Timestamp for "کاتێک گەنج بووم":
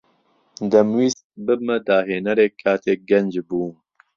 2.63-3.73